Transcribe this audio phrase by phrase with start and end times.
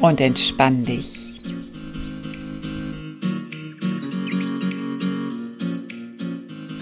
[0.00, 1.16] Und entspann dich.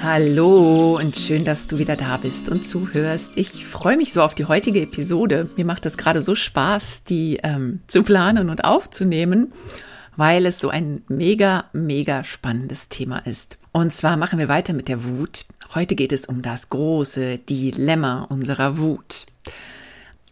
[0.02, 3.32] Hallo und schön, dass du wieder da bist und zuhörst.
[3.36, 5.48] Ich freue mich so auf die heutige Episode.
[5.56, 9.52] Mir macht es gerade so Spaß, die ähm, zu planen und aufzunehmen,
[10.16, 13.56] weil es so ein mega, mega spannendes Thema ist.
[13.72, 15.46] Und zwar machen wir weiter mit der Wut.
[15.74, 19.26] Heute geht es um das große Dilemma unserer Wut.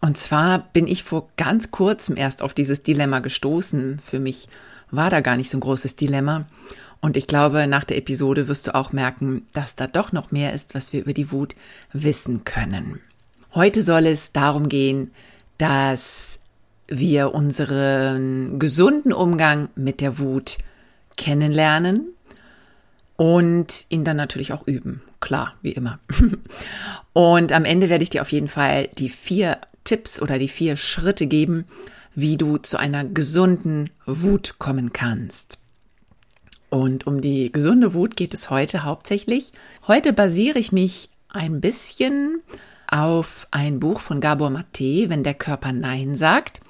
[0.03, 3.99] Und zwar bin ich vor ganz kurzem erst auf dieses Dilemma gestoßen.
[3.99, 4.49] Für mich
[4.91, 6.45] war da gar nicht so ein großes Dilemma.
[6.99, 10.51] Und ich glaube, nach der Episode wirst du auch merken, dass da doch noch mehr
[10.51, 11.55] ist, was wir über die Wut
[11.93, 12.99] wissen können.
[13.55, 15.11] Heute soll es darum gehen,
[15.57, 16.39] dass
[16.89, 20.57] wir unseren gesunden Umgang mit der Wut
[21.15, 22.07] kennenlernen
[23.15, 25.01] und ihn dann natürlich auch üben.
[25.21, 25.99] Klar, wie immer.
[27.13, 30.75] Und am Ende werde ich dir auf jeden Fall die vier Tipps oder die vier
[30.75, 31.65] Schritte geben,
[32.15, 35.57] wie du zu einer gesunden Wut kommen kannst.
[36.69, 39.51] Und um die gesunde Wut geht es heute hauptsächlich.
[39.87, 42.41] Heute basiere ich mich ein bisschen
[42.87, 46.61] auf ein Buch von Gabor Mate, wenn der Körper Nein sagt.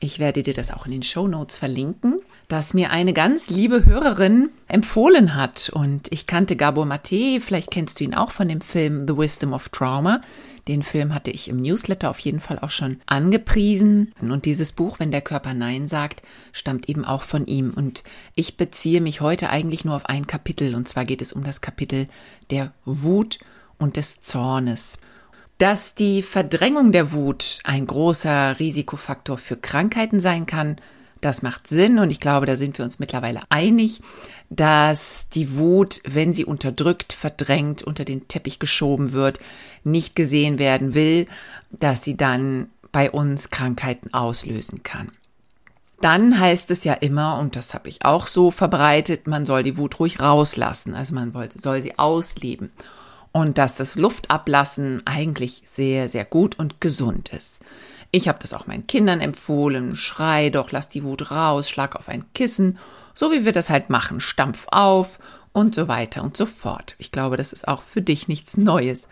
[0.00, 3.86] Ich werde dir das auch in den Show Notes verlinken, das mir eine ganz liebe
[3.86, 5.70] Hörerin empfohlen hat.
[5.72, 9.52] Und ich kannte Gabor Mate, vielleicht kennst du ihn auch von dem Film The Wisdom
[9.52, 10.20] of Trauma.
[10.68, 14.12] Den Film hatte ich im Newsletter auf jeden Fall auch schon angepriesen.
[14.20, 16.22] Und dieses Buch, wenn der Körper Nein sagt,
[16.52, 17.70] stammt eben auch von ihm.
[17.70, 18.02] Und
[18.34, 20.74] ich beziehe mich heute eigentlich nur auf ein Kapitel.
[20.74, 22.08] Und zwar geht es um das Kapitel
[22.50, 23.38] der Wut
[23.78, 24.98] und des Zornes.
[25.58, 30.76] Dass die Verdrängung der Wut ein großer Risikofaktor für Krankheiten sein kann,
[31.24, 34.02] das macht Sinn und ich glaube, da sind wir uns mittlerweile einig,
[34.56, 39.40] dass die Wut, wenn sie unterdrückt, verdrängt, unter den Teppich geschoben wird,
[39.82, 41.26] nicht gesehen werden will,
[41.70, 45.10] dass sie dann bei uns Krankheiten auslösen kann.
[46.00, 49.78] Dann heißt es ja immer, und das habe ich auch so verbreitet, man soll die
[49.78, 52.70] Wut ruhig rauslassen, also man soll sie ausleben.
[53.32, 57.62] Und dass das Luftablassen eigentlich sehr, sehr gut und gesund ist.
[58.14, 59.96] Ich habe das auch meinen Kindern empfohlen.
[59.96, 62.78] Schrei doch, lass die Wut raus, schlag auf ein Kissen,
[63.12, 65.18] so wie wir das halt machen, stampf auf
[65.52, 66.94] und so weiter und so fort.
[66.98, 69.08] Ich glaube, das ist auch für dich nichts Neues.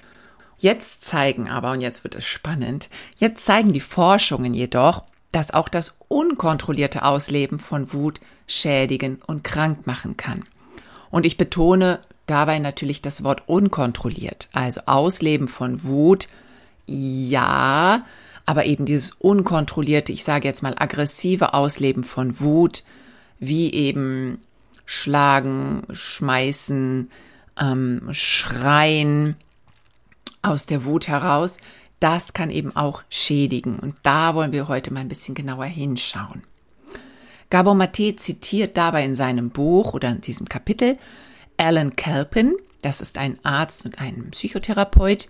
[0.57, 5.03] Jetzt zeigen aber, und jetzt wird es spannend, jetzt zeigen die Forschungen jedoch,
[5.33, 10.45] dass auch das unkontrollierte Ausleben von Wut schädigen und krank machen kann.
[11.11, 11.99] Und ich betone
[12.29, 14.49] dabei natürlich das Wort unkontrolliert.
[14.53, 16.29] Also Ausleben von Wut,
[16.87, 18.05] ja,
[18.47, 22.83] aber eben dieses unkontrollierte, ich sage jetzt mal aggressive Ausleben von Wut,
[23.39, 24.41] wie eben
[24.85, 27.11] schlagen, schmeißen,
[27.61, 29.37] ähm, schreien
[30.43, 31.59] aus der Wut heraus,
[32.01, 33.79] das kann eben auch schädigen.
[33.79, 36.43] Und da wollen wir heute mal ein bisschen genauer hinschauen.
[37.49, 40.99] Gabor Mate zitiert dabei in seinem Buch oder in diesem Kapitel
[41.59, 45.29] Alan Kelpin, das ist ein Arzt und ein Psychotherapeut,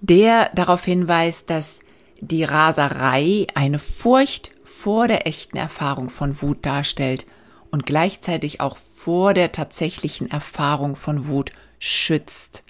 [0.00, 1.80] der darauf hinweist, dass
[2.22, 7.26] die Raserei eine Furcht vor der echten Erfahrung von Wut darstellt
[7.72, 11.50] und gleichzeitig auch vor der tatsächlichen Erfahrung von Wut
[11.80, 12.62] schützt.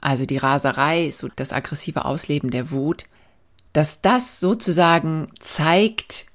[0.00, 3.06] Also die Raserei, so das aggressive Ausleben der Wut,
[3.72, 6.26] dass das sozusagen zeigt,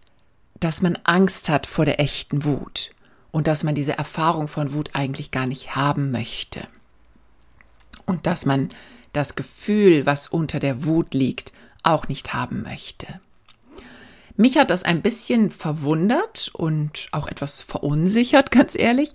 [0.60, 2.92] dass man Angst hat vor der echten Wut
[3.32, 6.68] und dass man diese Erfahrung von Wut eigentlich gar nicht haben möchte.
[8.06, 8.68] Und dass man
[9.14, 11.54] das Gefühl, was unter der Wut liegt,
[11.84, 13.08] auch nicht haben möchte.
[14.36, 19.14] Mich hat das ein bisschen verwundert und auch etwas verunsichert, ganz ehrlich,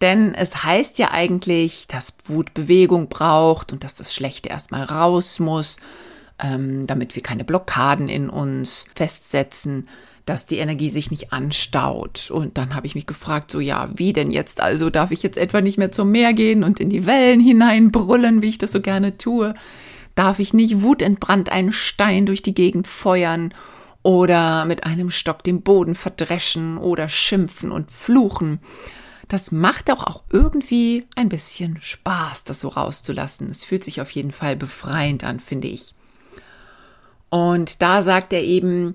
[0.00, 5.38] denn es heißt ja eigentlich, dass Wut Bewegung braucht und dass das Schlechte erstmal raus
[5.38, 5.76] muss,
[6.42, 9.88] ähm, damit wir keine Blockaden in uns festsetzen,
[10.26, 12.30] dass die Energie sich nicht anstaut.
[12.30, 14.60] Und dann habe ich mich gefragt, so ja, wie denn jetzt?
[14.60, 18.42] Also darf ich jetzt etwa nicht mehr zum Meer gehen und in die Wellen hineinbrüllen,
[18.42, 19.54] wie ich das so gerne tue?
[20.14, 23.54] Darf ich nicht wutentbrannt einen Stein durch die Gegend feuern
[24.02, 28.60] oder mit einem Stock den Boden verdreschen oder schimpfen und fluchen.
[29.28, 33.48] Das macht auch, auch irgendwie ein bisschen Spaß, das so rauszulassen.
[33.48, 35.94] Es fühlt sich auf jeden Fall befreiend an, finde ich.
[37.30, 38.94] Und da sagt er eben,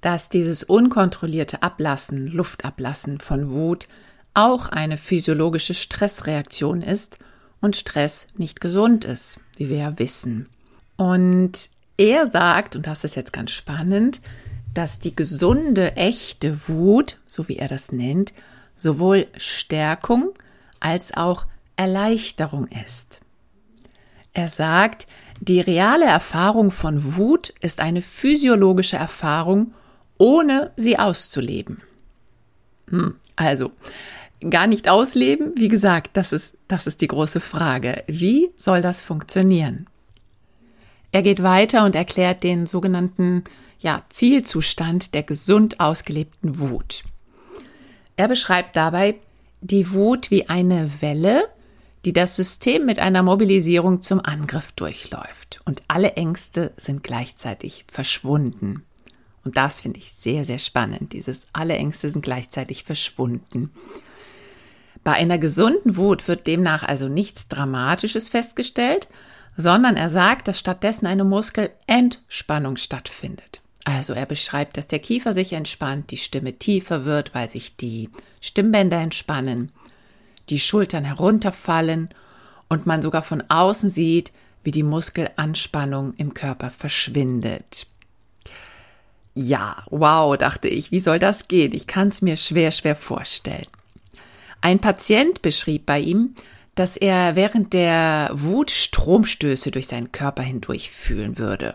[0.00, 3.86] dass dieses unkontrollierte Ablassen, Luftablassen von Wut
[4.34, 7.18] auch eine physiologische Stressreaktion ist
[7.62, 10.48] und Stress nicht gesund ist, wie wir ja wissen.
[10.96, 14.20] Und er sagt, und das ist jetzt ganz spannend,
[14.74, 18.34] dass die gesunde, echte Wut, so wie er das nennt,
[18.76, 20.30] sowohl Stärkung
[20.80, 23.20] als auch Erleichterung ist.
[24.32, 25.06] Er sagt,
[25.40, 29.74] die reale Erfahrung von Wut ist eine physiologische Erfahrung,
[30.18, 31.82] ohne sie auszuleben.
[32.88, 33.72] Hm, also,
[34.50, 38.04] gar nicht ausleben, wie gesagt, das ist, das ist die große Frage.
[38.06, 39.86] Wie soll das funktionieren?
[41.12, 43.44] Er geht weiter und erklärt den sogenannten
[43.80, 47.04] ja, Zielzustand der gesund ausgelebten Wut.
[48.16, 49.16] Er beschreibt dabei
[49.60, 51.44] die Wut wie eine Welle,
[52.04, 55.60] die das System mit einer Mobilisierung zum Angriff durchläuft.
[55.64, 58.84] Und alle Ängste sind gleichzeitig verschwunden.
[59.44, 61.12] Und das finde ich sehr, sehr spannend.
[61.12, 63.70] Dieses alle Ängste sind gleichzeitig verschwunden.
[65.04, 69.08] Bei einer gesunden Wut wird demnach also nichts Dramatisches festgestellt,
[69.56, 73.60] sondern er sagt, dass stattdessen eine Muskelentspannung stattfindet.
[73.84, 78.10] Also er beschreibt, dass der Kiefer sich entspannt, die Stimme tiefer wird, weil sich die
[78.40, 79.72] Stimmbänder entspannen,
[80.50, 82.10] die Schultern herunterfallen
[82.68, 84.32] und man sogar von außen sieht,
[84.62, 87.88] wie die Muskelanspannung im Körper verschwindet.
[89.34, 91.72] Ja, wow, dachte ich, wie soll das gehen?
[91.72, 93.66] Ich kann es mir schwer, schwer vorstellen.
[94.62, 96.34] Ein Patient beschrieb bei ihm,
[96.74, 101.74] dass er während der Wut Stromstöße durch seinen Körper hindurch fühlen würde.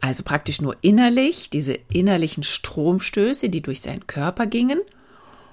[0.00, 4.80] Also praktisch nur innerlich, diese innerlichen Stromstöße, die durch seinen Körper gingen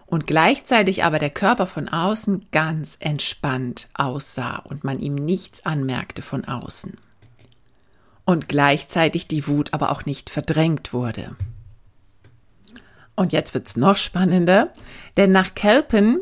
[0.06, 6.22] und gleichzeitig aber der Körper von außen ganz entspannt aussah und man ihm nichts anmerkte
[6.22, 6.98] von außen.
[8.26, 11.36] Und gleichzeitig die Wut aber auch nicht verdrängt wurde.
[13.16, 14.70] Und jetzt wird's noch spannender,
[15.18, 16.22] denn nach Kelpen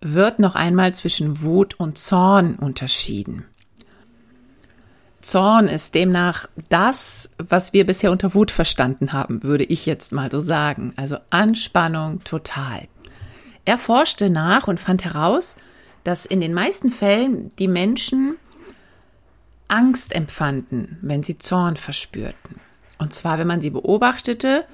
[0.00, 3.44] wird noch einmal zwischen Wut und Zorn unterschieden.
[5.20, 10.30] Zorn ist demnach das, was wir bisher unter Wut verstanden haben, würde ich jetzt mal
[10.30, 10.94] so sagen.
[10.96, 12.88] Also Anspannung total.
[13.66, 15.56] Er forschte nach und fand heraus,
[16.04, 18.36] dass in den meisten Fällen die Menschen
[19.68, 22.56] Angst empfanden, wenn sie Zorn verspürten.
[22.98, 24.64] Und zwar, wenn man sie beobachtete,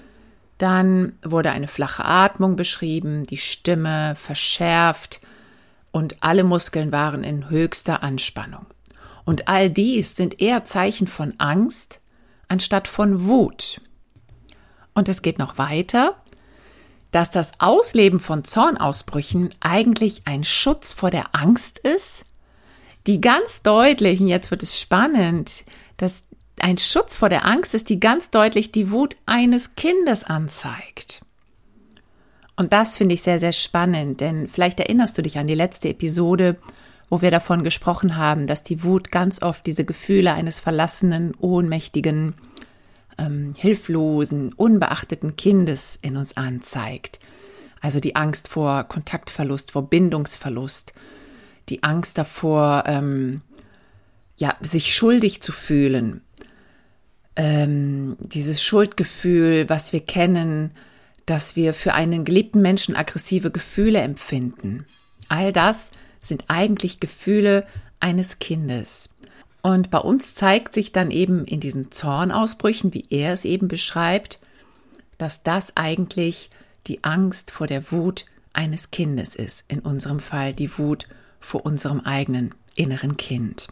[0.58, 5.20] dann wurde eine flache Atmung beschrieben, die Stimme verschärft
[5.92, 8.66] und alle Muskeln waren in höchster Anspannung.
[9.24, 12.00] Und all dies sind eher Zeichen von Angst
[12.48, 13.80] anstatt von Wut.
[14.94, 16.16] Und es geht noch weiter,
[17.10, 22.26] dass das Ausleben von Zornausbrüchen eigentlich ein Schutz vor der Angst ist,
[23.06, 25.64] die ganz deutlich, und jetzt wird es spannend,
[25.96, 26.24] dass
[26.60, 31.22] ein Schutz vor der Angst ist, die ganz deutlich die Wut eines Kindes anzeigt.
[32.56, 35.90] Und das finde ich sehr, sehr spannend, denn vielleicht erinnerst du dich an die letzte
[35.90, 36.56] Episode,
[37.10, 42.34] wo wir davon gesprochen haben, dass die Wut ganz oft diese Gefühle eines verlassenen, ohnmächtigen,
[43.18, 47.20] ähm, hilflosen, unbeachteten Kindes in uns anzeigt.
[47.80, 50.92] Also die Angst vor Kontaktverlust, vor Bindungsverlust,
[51.68, 53.42] die Angst davor, ähm,
[54.38, 56.22] ja, sich schuldig zu fühlen,
[57.36, 60.72] ähm, dieses Schuldgefühl, was wir kennen,
[61.26, 64.86] dass wir für einen geliebten Menschen aggressive Gefühle empfinden.
[65.28, 65.90] All das
[66.20, 67.66] sind eigentlich Gefühle
[68.00, 69.10] eines Kindes.
[69.62, 74.40] Und bei uns zeigt sich dann eben in diesen Zornausbrüchen, wie er es eben beschreibt,
[75.18, 76.50] dass das eigentlich
[76.86, 79.64] die Angst vor der Wut eines Kindes ist.
[79.66, 81.06] In unserem Fall die Wut
[81.40, 83.66] vor unserem eigenen inneren Kind.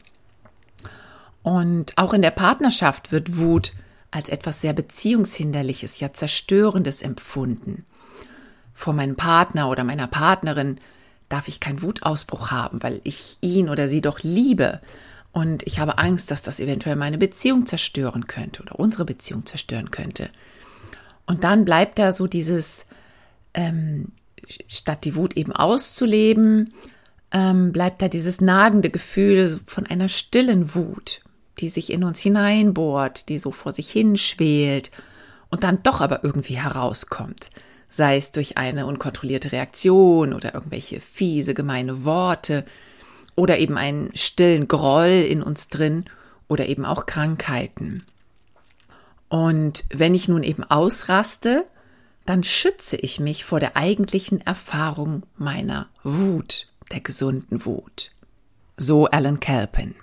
[1.44, 3.74] Und auch in der Partnerschaft wird Wut
[4.10, 7.84] als etwas sehr Beziehungshinderliches, ja Zerstörendes empfunden.
[8.72, 10.80] Vor meinem Partner oder meiner Partnerin
[11.28, 14.80] darf ich keinen Wutausbruch haben, weil ich ihn oder sie doch liebe.
[15.32, 19.90] Und ich habe Angst, dass das eventuell meine Beziehung zerstören könnte oder unsere Beziehung zerstören
[19.90, 20.30] könnte.
[21.26, 22.86] Und dann bleibt da so dieses,
[23.52, 24.12] ähm,
[24.66, 26.72] statt die Wut eben auszuleben,
[27.32, 31.20] ähm, bleibt da dieses nagende Gefühl von einer stillen Wut
[31.58, 34.90] die sich in uns hineinbohrt, die so vor sich hinschwelt
[35.50, 37.50] und dann doch aber irgendwie herauskommt,
[37.88, 42.64] sei es durch eine unkontrollierte Reaktion oder irgendwelche fiese, gemeine Worte
[43.36, 46.04] oder eben einen stillen Groll in uns drin
[46.48, 48.04] oder eben auch Krankheiten.
[49.28, 51.66] Und wenn ich nun eben ausraste,
[52.26, 58.12] dann schütze ich mich vor der eigentlichen Erfahrung meiner Wut, der gesunden Wut.
[58.76, 59.94] So Alan Kelpin.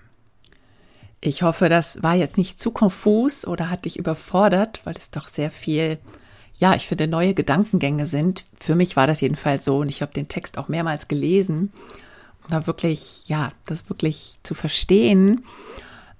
[1.23, 5.27] Ich hoffe, das war jetzt nicht zu konfus oder hat dich überfordert, weil es doch
[5.27, 5.99] sehr viel,
[6.57, 8.45] ja, ich finde, neue Gedankengänge sind.
[8.59, 11.71] Für mich war das jedenfalls so und ich habe den Text auch mehrmals gelesen,
[12.43, 15.45] um da wirklich, ja, das wirklich zu verstehen.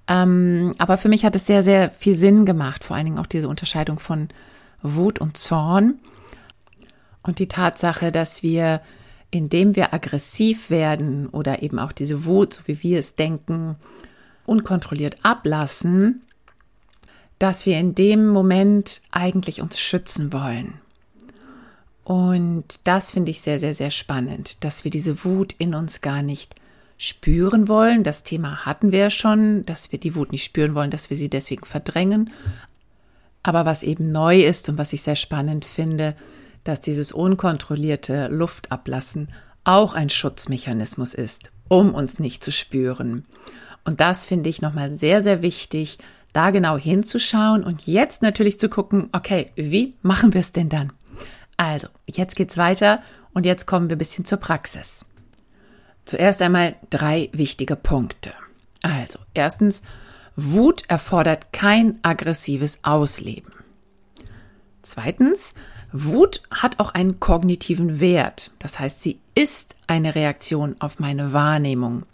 [0.06, 3.26] Ähm, aber für mich hat es sehr, sehr viel Sinn gemacht, vor allen Dingen auch
[3.26, 4.28] diese Unterscheidung von
[4.82, 5.98] Wut und Zorn
[7.24, 8.82] und die Tatsache, dass wir,
[9.32, 13.76] indem wir aggressiv werden oder eben auch diese Wut, so wie wir es denken,
[14.46, 16.22] unkontrolliert ablassen,
[17.38, 20.74] dass wir in dem Moment eigentlich uns schützen wollen.
[22.04, 26.22] Und das finde ich sehr, sehr, sehr spannend, dass wir diese Wut in uns gar
[26.22, 26.56] nicht
[26.98, 28.04] spüren wollen.
[28.04, 31.16] Das Thema hatten wir ja schon, dass wir die Wut nicht spüren wollen, dass wir
[31.16, 32.30] sie deswegen verdrängen.
[33.42, 36.14] Aber was eben neu ist und was ich sehr spannend finde,
[36.64, 39.28] dass dieses unkontrollierte Luftablassen
[39.64, 43.24] auch ein Schutzmechanismus ist, um uns nicht zu spüren.
[43.86, 45.96] Und das finde ich nochmal sehr, sehr wichtig,
[46.34, 50.92] da genau hinzuschauen und jetzt natürlich zu gucken, okay, wie machen wir es denn dann?
[51.56, 53.02] Also, jetzt geht's weiter
[53.32, 55.06] und jetzt kommen wir ein bisschen zur Praxis.
[56.04, 58.32] Zuerst einmal drei wichtige Punkte.
[58.82, 59.82] Also, erstens,
[60.36, 63.52] Wut erfordert kein aggressives Ausleben.
[64.82, 65.54] Zweitens,
[65.92, 68.50] Wut hat auch einen kognitiven Wert.
[68.58, 72.04] Das heißt, sie ist eine Reaktion auf meine Wahrnehmung.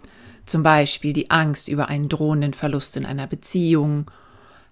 [0.47, 4.11] Zum Beispiel die Angst über einen drohenden Verlust in einer Beziehung,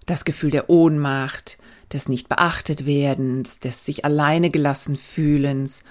[0.05, 1.57] das Gefühl der Ohnmacht,
[1.93, 5.83] des nicht beachtet werdens, des sich alleine gelassen fühlens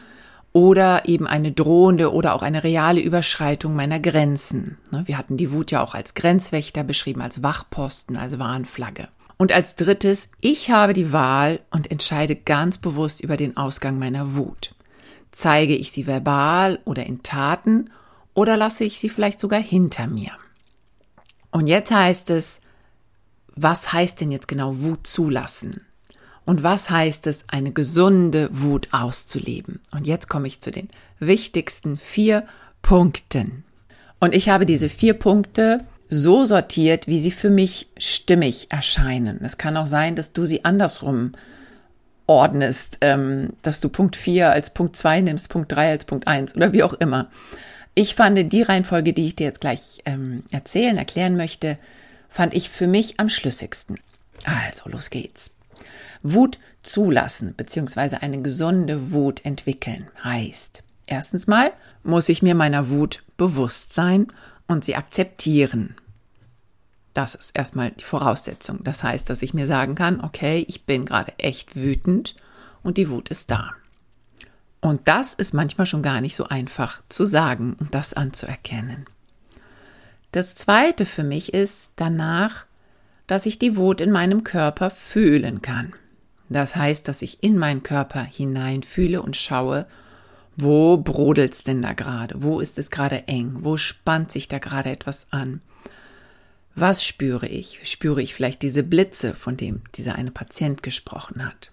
[0.52, 4.78] oder eben eine drohende oder auch eine reale Überschreitung meiner Grenzen.
[4.90, 9.08] Ne, wir hatten die Wut ja auch als Grenzwächter beschrieben, als Wachposten, als Warnflagge.
[9.38, 14.34] Und als drittes, ich habe die Wahl und entscheide ganz bewusst über den Ausgang meiner
[14.34, 14.74] Wut.
[15.30, 17.90] Zeige ich sie verbal oder in Taten
[18.32, 20.32] oder lasse ich sie vielleicht sogar hinter mir?
[21.50, 22.60] Und jetzt heißt es,
[23.54, 25.82] was heißt denn jetzt genau Wut zulassen?
[26.44, 29.80] Und was heißt es, eine gesunde Wut auszuleben?
[29.92, 30.88] Und jetzt komme ich zu den
[31.18, 32.46] wichtigsten vier
[32.82, 33.64] Punkten.
[34.20, 39.40] Und ich habe diese vier Punkte so sortiert, wie sie für mich stimmig erscheinen.
[39.42, 41.32] Es kann auch sein, dass du sie andersrum
[42.26, 46.56] ordnest, ähm, dass du Punkt 4 als Punkt 2 nimmst, Punkt 3 als Punkt 1
[46.56, 47.28] oder wie auch immer.
[47.94, 51.76] Ich fand die Reihenfolge, die ich dir jetzt gleich ähm, erzählen, erklären möchte,
[52.28, 53.98] fand ich für mich am schlüssigsten.
[54.44, 55.54] Also, los geht's.
[56.22, 58.16] Wut zulassen bzw.
[58.16, 61.72] eine gesunde Wut entwickeln heißt, erstens mal
[62.02, 64.28] muss ich mir meiner Wut bewusst sein
[64.66, 65.94] und sie akzeptieren.
[67.14, 68.84] Das ist erstmal die Voraussetzung.
[68.84, 72.36] Das heißt, dass ich mir sagen kann, okay, ich bin gerade echt wütend
[72.82, 73.72] und die Wut ist da.
[74.80, 79.06] Und das ist manchmal schon gar nicht so einfach zu sagen und das anzuerkennen.
[80.32, 82.66] Das Zweite für mich ist danach,
[83.26, 85.94] dass ich die Wut in meinem Körper fühlen kann.
[86.48, 89.86] Das heißt, dass ich in meinen Körper hineinfühle und schaue,
[90.56, 92.42] wo brodelt's denn da gerade?
[92.42, 93.58] Wo ist es gerade eng?
[93.60, 95.60] Wo spannt sich da gerade etwas an?
[96.74, 97.80] Was spüre ich?
[97.84, 101.72] Spüre ich vielleicht diese Blitze, von dem dieser eine Patient gesprochen hat?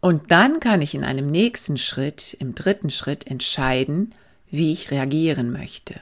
[0.00, 4.14] Und dann kann ich in einem nächsten Schritt, im dritten Schritt entscheiden,
[4.50, 6.00] wie ich reagieren möchte.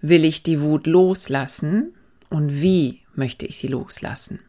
[0.00, 1.94] Will ich die Wut loslassen
[2.30, 4.40] und wie möchte ich sie loslassen?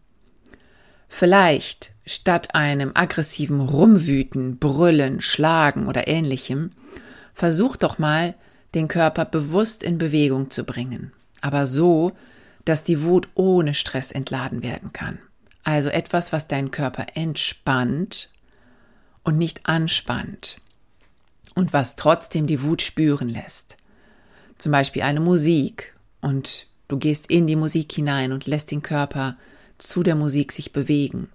[1.07, 6.71] Vielleicht statt einem aggressiven Rumwüten, Brüllen, Schlagen oder ähnlichem,
[7.33, 8.35] versuch doch mal,
[8.75, 12.11] den Körper bewusst in Bewegung zu bringen, aber so,
[12.65, 15.19] dass die Wut ohne Stress entladen werden kann.
[15.63, 18.29] Also etwas, was deinen Körper entspannt
[19.23, 20.57] und nicht anspannt
[21.55, 23.77] und was trotzdem die Wut spüren lässt.
[24.57, 29.37] Zum Beispiel eine Musik und du gehst in die Musik hinein und lässt den Körper
[29.77, 31.29] zu der Musik sich bewegen.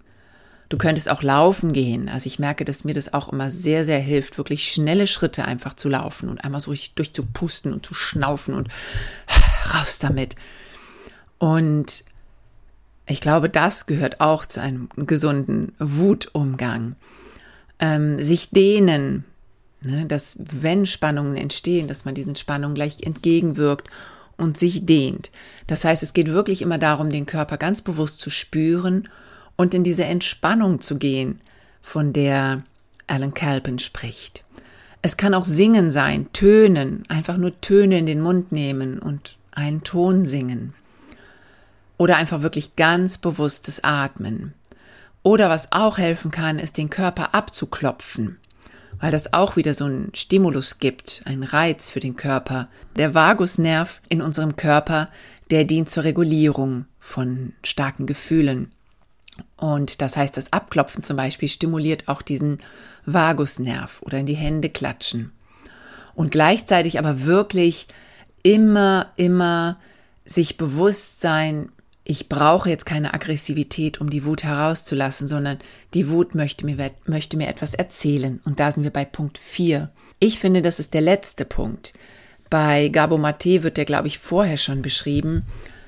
[0.68, 2.08] Du könntest auch laufen gehen.
[2.08, 5.74] Also ich merke, dass mir das auch immer sehr, sehr hilft, wirklich schnelle Schritte einfach
[5.74, 8.68] zu laufen und einmal so richtig durchzupusten und zu schnaufen und
[9.74, 10.34] raus damit.
[11.38, 12.04] Und
[13.06, 16.96] ich glaube, das gehört auch zu einem gesunden Wutumgang.
[17.78, 19.24] Ähm, sich dehnen,
[19.82, 23.88] ne, dass wenn Spannungen entstehen, dass man diesen Spannungen gleich entgegenwirkt
[24.36, 25.30] und sich dehnt.
[25.66, 29.08] Das heißt, es geht wirklich immer darum, den Körper ganz bewusst zu spüren
[29.56, 31.40] und in diese Entspannung zu gehen,
[31.82, 32.62] von der
[33.06, 34.44] Alan Calpin spricht.
[35.02, 39.82] Es kann auch Singen sein, Tönen, einfach nur Töne in den Mund nehmen und einen
[39.82, 40.74] Ton singen.
[41.96, 44.52] Oder einfach wirklich ganz bewusstes Atmen.
[45.22, 48.38] Oder was auch helfen kann, ist den Körper abzuklopfen
[49.00, 52.68] weil das auch wieder so einen Stimulus gibt, einen Reiz für den Körper.
[52.96, 55.08] Der Vagusnerv in unserem Körper,
[55.50, 58.72] der dient zur Regulierung von starken Gefühlen.
[59.56, 62.58] Und das heißt, das Abklopfen zum Beispiel stimuliert auch diesen
[63.04, 65.32] Vagusnerv oder in die Hände klatschen.
[66.14, 67.86] Und gleichzeitig aber wirklich
[68.42, 69.78] immer, immer
[70.24, 71.70] sich bewusst sein,
[72.08, 75.58] ich brauche jetzt keine Aggressivität, um die Wut herauszulassen, sondern
[75.92, 78.40] die Wut möchte mir, möchte mir etwas erzählen.
[78.44, 79.90] Und da sind wir bei Punkt 4.
[80.20, 81.94] Ich finde, das ist der letzte Punkt.
[82.48, 85.42] Bei Gabo Mate wird der, glaube ich, vorher schon beschrieben,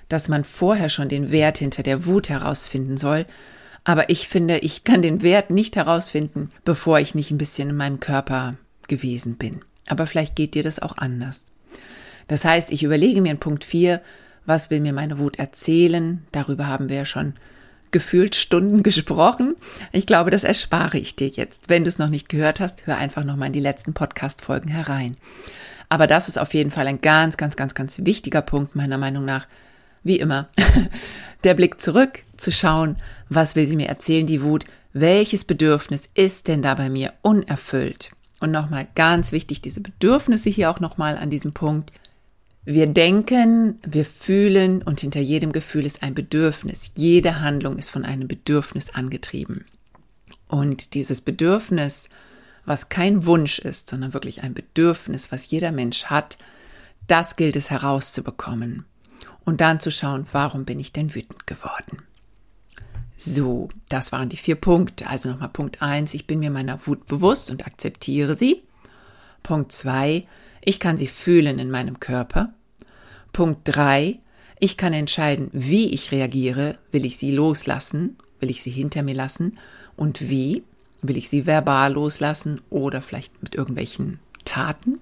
[0.08, 3.26] dass man vorher schon den Wert hinter der Wut herausfinden soll.
[3.84, 7.76] Aber ich finde, ich kann den Wert nicht herausfinden, bevor ich nicht ein bisschen in
[7.76, 9.60] meinem Körper gewesen bin.
[9.88, 11.52] Aber vielleicht geht dir das auch anders.
[12.26, 14.00] Das heißt, ich überlege mir in Punkt 4,
[14.44, 16.26] was will mir meine Wut erzählen?
[16.32, 17.34] Darüber haben wir ja schon
[17.90, 19.56] gefühlt Stunden gesprochen.
[19.92, 21.68] Ich glaube, das erspare ich dir jetzt.
[21.68, 25.16] Wenn du es noch nicht gehört hast, hör einfach nochmal in die letzten Podcast-Folgen herein.
[25.88, 29.24] Aber das ist auf jeden Fall ein ganz, ganz, ganz, ganz wichtiger Punkt meiner Meinung
[29.24, 29.46] nach.
[30.02, 30.48] Wie immer,
[31.44, 32.96] der Blick zurück, zu schauen,
[33.28, 38.10] was will sie mir erzählen, die Wut, welches Bedürfnis ist denn da bei mir unerfüllt?
[38.40, 41.92] Und nochmal ganz wichtig, diese Bedürfnisse hier auch nochmal an diesem Punkt.
[42.64, 46.92] Wir denken, wir fühlen und hinter jedem Gefühl ist ein Bedürfnis.
[46.96, 49.64] Jede Handlung ist von einem Bedürfnis angetrieben.
[50.48, 52.08] Und dieses Bedürfnis,
[52.64, 56.38] was kein Wunsch ist, sondern wirklich ein Bedürfnis, was jeder Mensch hat,
[57.06, 58.84] das gilt es herauszubekommen.
[59.48, 62.02] Und dann zu schauen, warum bin ich denn wütend geworden?
[63.16, 65.06] So, das waren die vier Punkte.
[65.06, 68.62] Also nochmal Punkt eins: ich bin mir meiner Wut bewusst und akzeptiere sie.
[69.42, 70.26] Punkt zwei:
[70.60, 72.52] ich kann sie fühlen in meinem Körper.
[73.32, 74.18] Punkt drei,
[74.60, 76.76] ich kann entscheiden, wie ich reagiere.
[76.92, 78.18] Will ich sie loslassen?
[78.40, 79.56] Will ich sie hinter mir lassen?
[79.96, 80.62] Und wie?
[81.00, 85.00] Will ich sie verbal loslassen oder vielleicht mit irgendwelchen Taten?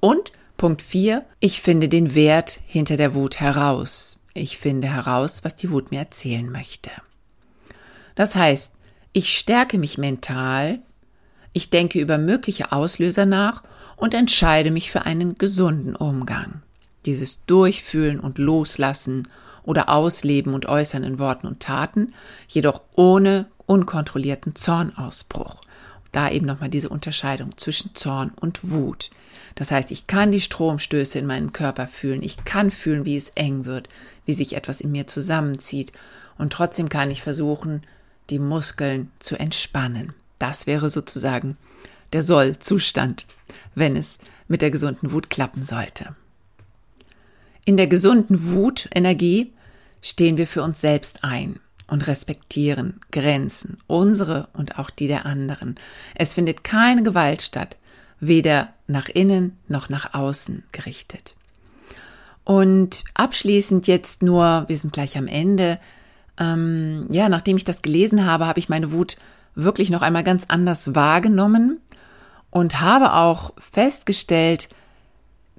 [0.00, 4.20] Und Punkt vier, ich finde den Wert hinter der Wut heraus.
[4.32, 6.92] Ich finde heraus, was die Wut mir erzählen möchte.
[8.14, 8.76] Das heißt,
[9.12, 10.78] ich stärke mich mental,
[11.52, 13.64] ich denke über mögliche Auslöser nach
[13.96, 16.62] und entscheide mich für einen gesunden Umgang
[17.06, 19.26] dieses Durchfühlen und Loslassen
[19.64, 22.14] oder Ausleben und Äußern in Worten und Taten,
[22.46, 25.60] jedoch ohne unkontrollierten Zornausbruch.
[26.12, 29.10] Da eben nochmal diese Unterscheidung zwischen Zorn und Wut.
[29.54, 33.30] Das heißt, ich kann die Stromstöße in meinem Körper fühlen, ich kann fühlen, wie es
[33.30, 33.88] eng wird,
[34.24, 35.92] wie sich etwas in mir zusammenzieht
[36.38, 37.82] und trotzdem kann ich versuchen,
[38.30, 40.12] die Muskeln zu entspannen.
[40.38, 41.56] Das wäre sozusagen
[42.12, 43.26] der Soll-Zustand,
[43.74, 46.14] wenn es mit der gesunden Wut klappen sollte.
[47.64, 49.52] In der gesunden Wutenergie
[50.02, 55.76] stehen wir für uns selbst ein und respektieren Grenzen, unsere und auch die der anderen.
[56.14, 57.76] Es findet keine Gewalt statt,
[58.20, 61.34] weder nach innen noch nach außen gerichtet.
[62.44, 65.78] Und abschließend jetzt nur, wir sind gleich am Ende,
[66.38, 69.16] ähm, ja, nachdem ich das gelesen habe, habe ich meine Wut
[69.54, 71.80] wirklich noch einmal ganz anders wahrgenommen
[72.50, 74.68] und habe auch festgestellt,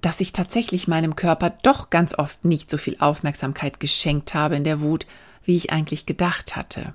[0.01, 4.63] dass ich tatsächlich meinem Körper doch ganz oft nicht so viel Aufmerksamkeit geschenkt habe in
[4.63, 5.05] der Wut,
[5.45, 6.93] wie ich eigentlich gedacht hatte.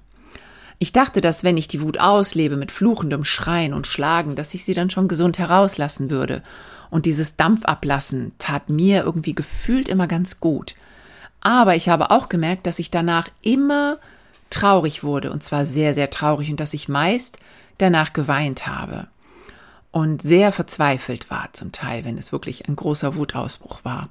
[0.78, 4.64] Ich dachte, dass wenn ich die Wut auslebe mit fluchendem Schreien und Schlagen, dass ich
[4.64, 6.42] sie dann schon gesund herauslassen würde.
[6.90, 10.76] Und dieses Dampfablassen tat mir irgendwie gefühlt immer ganz gut.
[11.40, 13.98] Aber ich habe auch gemerkt, dass ich danach immer
[14.50, 17.38] traurig wurde, und zwar sehr, sehr traurig, und dass ich meist
[17.78, 19.08] danach geweint habe
[19.90, 24.08] und sehr verzweifelt war zum Teil, wenn es wirklich ein großer Wutausbruch war.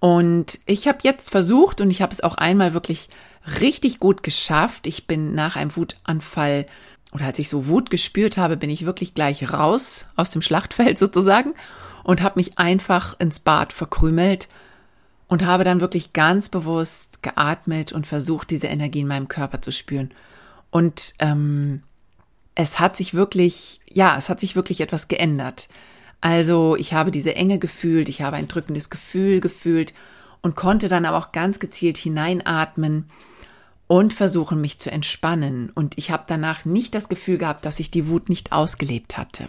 [0.00, 3.08] Und ich habe jetzt versucht und ich habe es auch einmal wirklich
[3.60, 4.86] richtig gut geschafft.
[4.86, 6.66] Ich bin nach einem Wutanfall
[7.12, 10.98] oder als ich so Wut gespürt habe, bin ich wirklich gleich raus aus dem Schlachtfeld
[10.98, 11.54] sozusagen
[12.04, 14.48] und habe mich einfach ins Bad verkrümelt
[15.28, 19.72] und habe dann wirklich ganz bewusst geatmet und versucht, diese Energie in meinem Körper zu
[19.72, 20.12] spüren.
[20.70, 21.82] Und ähm,
[22.54, 25.68] es hat sich wirklich, ja, es hat sich wirklich etwas geändert.
[26.20, 29.92] Also ich habe diese Enge gefühlt, ich habe ein drückendes Gefühl gefühlt
[30.40, 33.08] und konnte dann aber auch ganz gezielt hineinatmen
[33.86, 35.70] und versuchen, mich zu entspannen.
[35.74, 39.48] Und ich habe danach nicht das Gefühl gehabt, dass ich die Wut nicht ausgelebt hatte.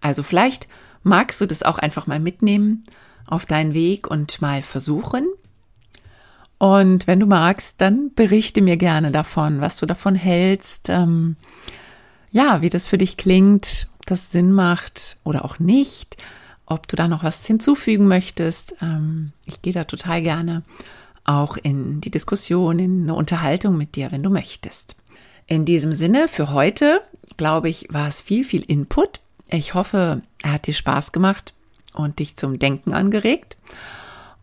[0.00, 0.68] Also vielleicht
[1.02, 2.84] magst du das auch einfach mal mitnehmen
[3.26, 5.26] auf deinen Weg und mal versuchen.
[6.58, 10.88] Und wenn du magst, dann berichte mir gerne davon, was du davon hältst.
[10.88, 11.36] Ähm,
[12.32, 16.16] ja, wie das für dich klingt, ob das Sinn macht oder auch nicht,
[16.66, 18.76] ob du da noch was hinzufügen möchtest.
[18.82, 20.62] Ähm, ich gehe da total gerne
[21.30, 24.96] auch in die Diskussion, in eine Unterhaltung mit dir, wenn du möchtest.
[25.46, 27.00] In diesem Sinne, für heute,
[27.36, 29.20] glaube ich, war es viel, viel Input.
[29.48, 31.54] Ich hoffe, er hat dir Spaß gemacht
[31.94, 33.56] und dich zum Denken angeregt.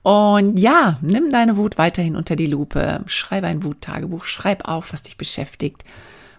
[0.04, 3.04] Und ja, nimm deine Wut weiterhin unter die Lupe.
[3.08, 5.84] Schreibe ein Wuttagebuch, schreib auf, was dich beschäftigt.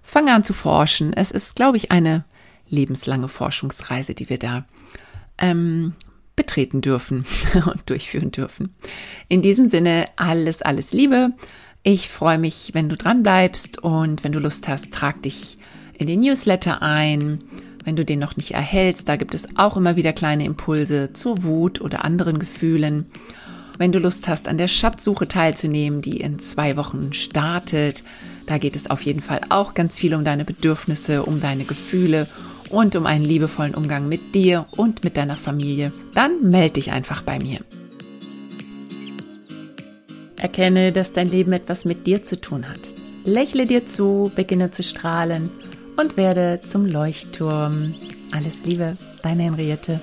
[0.02, 1.12] Fange an zu forschen.
[1.12, 2.24] Es ist, glaube ich, eine
[2.68, 4.64] lebenslange Forschungsreise, die wir da
[5.38, 5.94] ähm,
[6.38, 7.26] betreten dürfen
[7.66, 8.74] und durchführen dürfen.
[9.28, 11.32] In diesem Sinne, alles, alles Liebe.
[11.82, 15.58] Ich freue mich, wenn du dran bleibst und wenn du Lust hast, trag dich
[15.98, 17.42] in den Newsletter ein.
[17.84, 21.42] Wenn du den noch nicht erhältst, da gibt es auch immer wieder kleine Impulse zur
[21.42, 23.06] Wut oder anderen Gefühlen.
[23.78, 28.04] Wenn du Lust hast, an der Schatzsuche teilzunehmen, die in zwei Wochen startet,
[28.46, 32.28] da geht es auf jeden Fall auch ganz viel um deine Bedürfnisse, um deine Gefühle
[32.70, 37.22] und um einen liebevollen Umgang mit dir und mit deiner Familie, dann melde dich einfach
[37.22, 37.60] bei mir.
[40.36, 42.80] Erkenne, dass dein Leben etwas mit dir zu tun hat.
[43.24, 45.50] Lächle dir zu, beginne zu strahlen
[45.96, 47.94] und werde zum Leuchtturm.
[48.30, 50.00] Alles Liebe, deine Henriette.